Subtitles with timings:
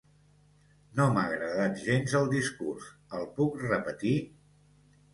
[0.99, 4.19] No m'ha agradat gens el discurs, el puc repetir?